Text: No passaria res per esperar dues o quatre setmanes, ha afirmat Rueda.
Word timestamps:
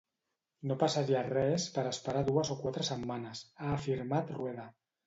No 0.71 0.77
passaria 0.83 1.21
res 1.27 1.67
per 1.77 1.85
esperar 1.91 2.25
dues 2.33 2.53
o 2.57 2.61
quatre 2.65 2.87
setmanes, 2.91 3.47
ha 3.63 3.73
afirmat 3.79 4.39
Rueda. 4.41 4.73